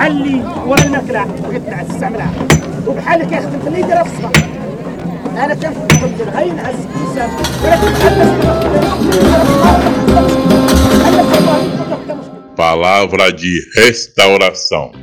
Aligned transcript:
بحال 0.00 0.12
اللي 0.12 0.44
ورا 0.66 0.82
الماكله 0.82 1.24
بغيت 1.24 1.62
تستعملها 1.88 2.30
وبحال 2.86 3.22
اللي 3.22 3.36
كيخدم 3.36 3.60
في 3.60 3.68
اللي 3.68 3.80
يديرها 3.80 4.02
في 4.02 4.10
الصباح 4.12 4.32
انا 5.44 5.54
كنفكر 5.54 6.06
ديال 6.16 6.28
غير 6.30 6.52
نعس 6.52 6.74
الانسان 6.74 7.30
ولكن 7.64 7.92
بحال 7.92 8.36
Palavra 12.56 13.30
de 13.32 13.54
restauração. 13.76 14.99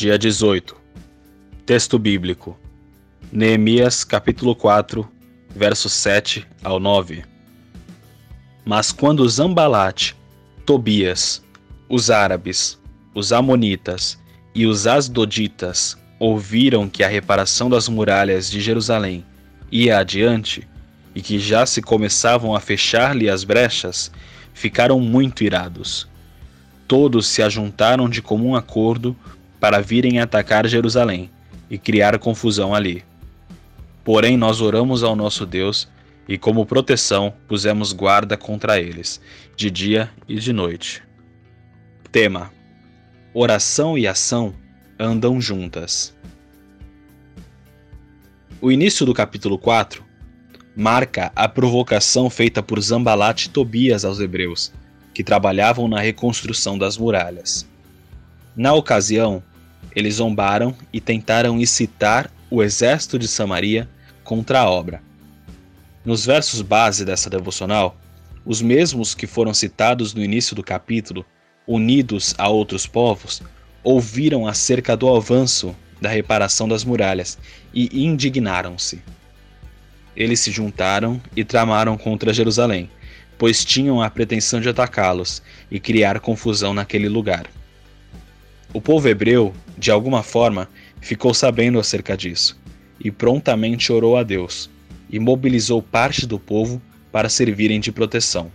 Dia 0.00 0.18
18. 0.18 0.74
Texto 1.66 1.98
bíblico. 1.98 2.58
Neemias, 3.30 4.02
capítulo 4.02 4.56
4, 4.56 5.06
versos 5.54 5.92
7 5.92 6.46
ao 6.64 6.80
9. 6.80 7.22
Mas 8.64 8.92
quando 8.92 9.28
Zambalate, 9.28 10.16
Tobias, 10.64 11.44
os 11.86 12.10
árabes, 12.10 12.80
os 13.14 13.30
amonitas 13.30 14.18
e 14.54 14.64
os 14.64 14.86
asdoditas 14.86 15.98
ouviram 16.18 16.88
que 16.88 17.04
a 17.04 17.08
reparação 17.08 17.68
das 17.68 17.86
muralhas 17.86 18.50
de 18.50 18.58
Jerusalém 18.58 19.22
ia 19.70 19.98
adiante 19.98 20.66
e 21.14 21.20
que 21.20 21.38
já 21.38 21.66
se 21.66 21.82
começavam 21.82 22.56
a 22.56 22.60
fechar-lhe 22.60 23.28
as 23.28 23.44
brechas, 23.44 24.10
ficaram 24.54 24.98
muito 24.98 25.44
irados. 25.44 26.08
Todos 26.88 27.26
se 27.26 27.42
ajuntaram 27.42 28.08
de 28.08 28.22
comum 28.22 28.56
acordo 28.56 29.14
para 29.60 29.80
virem 29.80 30.18
atacar 30.18 30.66
Jerusalém 30.66 31.30
e 31.68 31.78
criar 31.78 32.18
confusão 32.18 32.74
ali. 32.74 33.04
Porém, 34.02 34.36
nós 34.36 34.60
oramos 34.60 35.04
ao 35.04 35.14
nosso 35.14 35.44
Deus 35.44 35.86
e, 36.26 36.38
como 36.38 36.66
proteção, 36.66 37.34
pusemos 37.46 37.92
guarda 37.92 38.36
contra 38.36 38.80
eles, 38.80 39.20
de 39.54 39.70
dia 39.70 40.10
e 40.26 40.36
de 40.36 40.52
noite. 40.52 41.02
Tema: 42.10 42.50
Oração 43.34 43.98
e 43.98 44.06
ação 44.06 44.54
andam 44.98 45.40
juntas. 45.40 46.16
O 48.60 48.72
início 48.72 49.06
do 49.06 49.14
capítulo 49.14 49.58
4 49.58 50.04
marca 50.74 51.30
a 51.34 51.48
provocação 51.48 52.30
feita 52.30 52.62
por 52.62 52.80
Zambalat 52.80 53.46
e 53.46 53.50
Tobias 53.50 54.04
aos 54.04 54.20
hebreus, 54.20 54.72
que 55.12 55.24
trabalhavam 55.24 55.88
na 55.88 56.00
reconstrução 56.00 56.78
das 56.78 56.96
muralhas. 56.96 57.68
Na 58.56 58.74
ocasião, 58.74 59.42
eles 59.94 60.14
zombaram 60.14 60.74
e 60.92 61.00
tentaram 61.00 61.60
incitar 61.60 62.30
o 62.50 62.62
exército 62.62 63.18
de 63.18 63.28
Samaria 63.28 63.88
contra 64.24 64.60
a 64.60 64.70
obra. 64.70 65.02
Nos 66.04 66.24
versos 66.24 66.62
base 66.62 67.04
dessa 67.04 67.28
devocional, 67.28 67.96
os 68.44 68.62
mesmos 68.62 69.14
que 69.14 69.26
foram 69.26 69.52
citados 69.52 70.14
no 70.14 70.22
início 70.22 70.56
do 70.56 70.62
capítulo, 70.62 71.24
unidos 71.66 72.34
a 72.38 72.48
outros 72.48 72.86
povos, 72.86 73.42
ouviram 73.82 74.46
acerca 74.46 74.96
do 74.96 75.14
avanço 75.14 75.74
da 76.00 76.08
reparação 76.08 76.66
das 76.66 76.82
muralhas 76.82 77.38
e 77.74 78.04
indignaram-se. 78.04 79.02
Eles 80.16 80.40
se 80.40 80.50
juntaram 80.50 81.20
e 81.36 81.44
tramaram 81.44 81.96
contra 81.96 82.32
Jerusalém, 82.32 82.90
pois 83.38 83.64
tinham 83.64 84.02
a 84.02 84.10
pretensão 84.10 84.60
de 84.60 84.68
atacá-los 84.68 85.42
e 85.70 85.78
criar 85.78 86.20
confusão 86.20 86.74
naquele 86.74 87.08
lugar. 87.08 87.46
O 88.72 88.80
povo 88.80 89.08
hebreu, 89.08 89.52
de 89.76 89.90
alguma 89.90 90.22
forma, 90.22 90.68
ficou 91.00 91.34
sabendo 91.34 91.80
acerca 91.80 92.16
disso 92.16 92.56
e 93.02 93.10
prontamente 93.10 93.92
orou 93.92 94.16
a 94.16 94.22
Deus 94.22 94.70
e 95.10 95.18
mobilizou 95.18 95.82
parte 95.82 96.24
do 96.24 96.38
povo 96.38 96.80
para 97.10 97.28
servirem 97.28 97.80
de 97.80 97.90
proteção. 97.90 98.50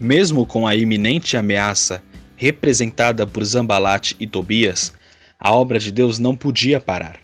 Mesmo 0.00 0.46
com 0.46 0.66
a 0.66 0.74
iminente 0.74 1.36
ameaça 1.36 2.02
representada 2.36 3.26
por 3.26 3.44
Zambalat 3.44 4.14
e 4.18 4.26
Tobias, 4.26 4.94
a 5.38 5.52
obra 5.52 5.78
de 5.78 5.92
Deus 5.92 6.18
não 6.18 6.34
podia 6.34 6.80
parar. 6.80 7.20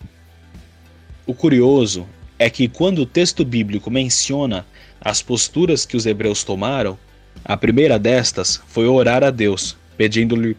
O 1.26 1.32
curioso 1.32 2.06
é 2.38 2.50
que 2.50 2.68
quando 2.68 2.98
o 2.98 3.06
texto 3.06 3.46
bíblico 3.46 3.90
menciona 3.90 4.66
as 5.00 5.22
posturas 5.22 5.86
que 5.86 5.96
os 5.96 6.04
hebreus 6.04 6.44
tomaram, 6.44 6.98
a 7.42 7.56
primeira 7.56 7.98
destas 7.98 8.60
foi 8.66 8.86
orar 8.86 9.24
a 9.24 9.30
Deus, 9.30 9.74
pedindo-lhe 9.96 10.54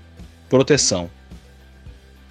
proteção. 0.50 1.10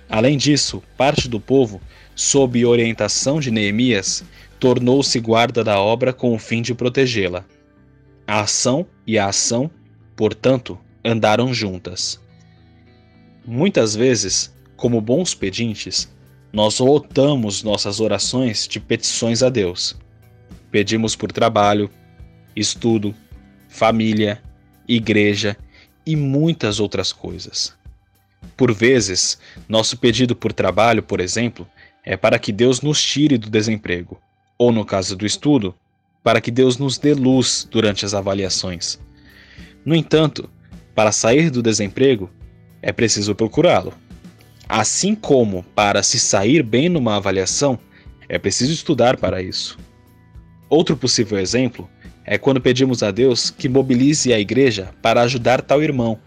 Além 0.08 0.36
disso, 0.36 0.82
parte 0.96 1.28
do 1.28 1.40
povo, 1.40 1.80
sob 2.14 2.64
orientação 2.64 3.40
de 3.40 3.50
Neemias, 3.50 4.24
tornou-se 4.58 5.18
guarda 5.20 5.62
da 5.62 5.78
obra 5.78 6.12
com 6.12 6.34
o 6.34 6.38
fim 6.38 6.62
de 6.62 6.74
protegê-la. 6.74 7.44
A 8.26 8.40
ação 8.40 8.86
e 9.06 9.18
a 9.18 9.26
ação, 9.28 9.70
portanto, 10.16 10.78
andaram 11.04 11.52
juntas. 11.52 12.20
Muitas 13.44 13.94
vezes, 13.94 14.54
como 14.76 15.00
bons 15.00 15.34
pedintes, 15.34 16.12
nós 16.52 16.78
lotamos 16.78 17.62
nossas 17.62 18.00
orações 18.00 18.66
de 18.66 18.80
petições 18.80 19.42
a 19.42 19.48
Deus. 19.48 19.96
Pedimos 20.70 21.14
por 21.14 21.30
trabalho, 21.30 21.90
estudo, 22.54 23.14
família, 23.68 24.42
igreja 24.88 25.56
e 26.04 26.16
muitas 26.16 26.80
outras 26.80 27.12
coisas. 27.12 27.76
Por 28.56 28.72
vezes, 28.72 29.38
nosso 29.68 29.98
pedido 29.98 30.34
por 30.34 30.52
trabalho, 30.52 31.02
por 31.02 31.20
exemplo, 31.20 31.68
é 32.02 32.16
para 32.16 32.38
que 32.38 32.52
Deus 32.52 32.80
nos 32.80 33.02
tire 33.02 33.36
do 33.36 33.50
desemprego, 33.50 34.18
ou 34.56 34.72
no 34.72 34.84
caso 34.84 35.14
do 35.14 35.26
estudo, 35.26 35.74
para 36.22 36.40
que 36.40 36.50
Deus 36.50 36.78
nos 36.78 36.96
dê 36.96 37.12
luz 37.12 37.68
durante 37.70 38.04
as 38.04 38.14
avaliações. 38.14 38.98
No 39.84 39.94
entanto, 39.94 40.48
para 40.94 41.12
sair 41.12 41.50
do 41.50 41.62
desemprego, 41.62 42.30
é 42.80 42.92
preciso 42.92 43.34
procurá-lo. 43.34 43.92
Assim 44.68 45.14
como 45.14 45.62
para 45.74 46.02
se 46.02 46.18
sair 46.18 46.62
bem 46.62 46.88
numa 46.88 47.16
avaliação, 47.16 47.78
é 48.28 48.38
preciso 48.38 48.72
estudar 48.72 49.16
para 49.16 49.42
isso. 49.42 49.78
Outro 50.68 50.96
possível 50.96 51.38
exemplo 51.38 51.88
é 52.24 52.36
quando 52.36 52.60
pedimos 52.60 53.02
a 53.02 53.10
Deus 53.10 53.50
que 53.50 53.68
mobilize 53.68 54.32
a 54.32 54.40
igreja 54.40 54.90
para 55.00 55.22
ajudar 55.22 55.62
tal 55.62 55.82
irmão 55.82 56.18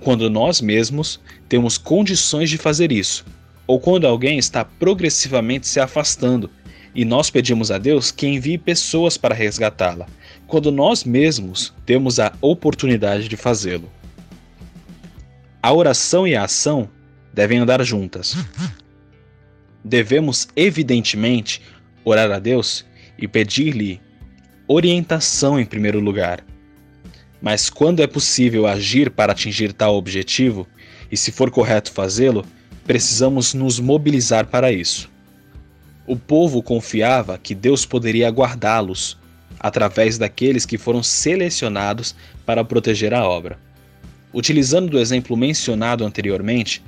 quando 0.00 0.30
nós 0.30 0.60
mesmos 0.60 1.20
temos 1.48 1.76
condições 1.76 2.50
de 2.50 2.58
fazer 2.58 2.92
isso, 2.92 3.24
ou 3.66 3.80
quando 3.80 4.06
alguém 4.06 4.38
está 4.38 4.64
progressivamente 4.64 5.66
se 5.66 5.80
afastando 5.80 6.50
e 6.94 7.04
nós 7.04 7.30
pedimos 7.30 7.70
a 7.70 7.78
Deus 7.78 8.10
que 8.10 8.26
envie 8.26 8.58
pessoas 8.58 9.16
para 9.16 9.34
resgatá-la, 9.34 10.06
quando 10.46 10.72
nós 10.72 11.04
mesmos 11.04 11.72
temos 11.84 12.18
a 12.18 12.32
oportunidade 12.40 13.28
de 13.28 13.36
fazê-lo. 13.36 13.90
A 15.62 15.72
oração 15.72 16.26
e 16.26 16.34
a 16.34 16.44
ação 16.44 16.88
devem 17.32 17.58
andar 17.58 17.82
juntas. 17.84 18.36
Devemos, 19.84 20.48
evidentemente, 20.56 21.62
orar 22.04 22.30
a 22.30 22.38
Deus 22.38 22.84
e 23.18 23.28
pedir-lhe 23.28 24.00
orientação 24.66 25.58
em 25.58 25.64
primeiro 25.64 26.00
lugar 26.00 26.44
mas 27.40 27.70
quando 27.70 28.00
é 28.00 28.06
possível 28.06 28.66
agir 28.66 29.10
para 29.10 29.32
atingir 29.32 29.72
tal 29.72 29.94
objetivo, 29.94 30.66
e 31.10 31.16
se 31.16 31.30
for 31.30 31.50
correto 31.50 31.92
fazê-lo, 31.92 32.44
precisamos 32.84 33.54
nos 33.54 33.78
mobilizar 33.78 34.46
para 34.46 34.72
isso. 34.72 35.10
O 36.06 36.16
povo 36.16 36.62
confiava 36.62 37.38
que 37.38 37.54
Deus 37.54 37.84
poderia 37.84 38.30
guardá-los 38.30 39.16
através 39.60 40.18
daqueles 40.18 40.64
que 40.64 40.78
foram 40.78 41.02
selecionados 41.02 42.14
para 42.46 42.64
proteger 42.64 43.12
a 43.12 43.26
obra. 43.26 43.58
Utilizando 44.32 44.90
do 44.90 44.98
exemplo 44.98 45.36
mencionado 45.36 46.04
anteriormente, 46.04 46.82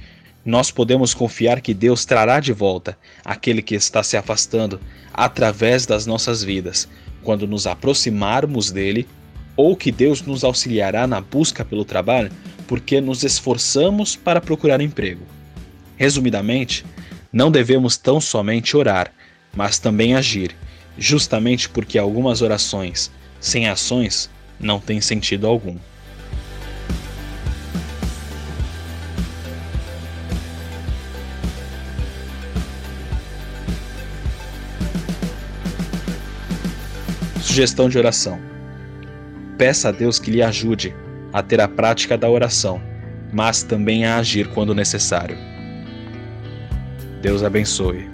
nós 0.44 0.70
podemos 0.70 1.12
confiar 1.12 1.60
que 1.60 1.74
Deus 1.74 2.04
trará 2.04 2.40
de 2.40 2.52
volta 2.52 2.96
aquele 3.24 3.60
que 3.60 3.74
está 3.74 4.02
se 4.02 4.16
afastando 4.16 4.80
através 5.12 5.84
das 5.84 6.06
nossas 6.06 6.42
vidas, 6.42 6.88
quando 7.22 7.46
nos 7.46 7.66
aproximarmos 7.66 8.70
dele 8.70 9.06
ou 9.56 9.76
que 9.76 9.92
Deus 9.92 10.22
nos 10.22 10.44
auxiliará 10.44 11.06
na 11.06 11.20
busca 11.20 11.64
pelo 11.64 11.84
trabalho 11.84 12.30
porque 12.66 13.00
nos 13.00 13.24
esforçamos 13.24 14.14
para 14.14 14.40
procurar 14.40 14.80
emprego. 14.80 15.26
Resumidamente, 15.96 16.84
não 17.32 17.50
devemos 17.50 17.96
tão 17.96 18.20
somente 18.20 18.76
orar, 18.76 19.12
mas 19.54 19.78
também 19.78 20.14
agir, 20.14 20.54
justamente 20.96 21.68
porque 21.68 21.98
algumas 21.98 22.42
orações 22.42 23.10
sem 23.40 23.68
ações 23.68 24.30
não 24.58 24.78
têm 24.78 25.00
sentido 25.00 25.46
algum. 25.46 25.76
Sugestão 37.42 37.88
de 37.88 37.98
oração 37.98 38.49
peça 39.60 39.90
a 39.90 39.92
Deus 39.92 40.18
que 40.18 40.30
lhe 40.30 40.42
ajude 40.42 40.96
a 41.34 41.42
ter 41.42 41.60
a 41.60 41.68
prática 41.68 42.16
da 42.16 42.30
oração, 42.30 42.80
mas 43.30 43.62
também 43.62 44.06
a 44.06 44.16
agir 44.16 44.48
quando 44.54 44.74
necessário. 44.74 45.36
Deus 47.20 47.42
abençoe. 47.42 48.08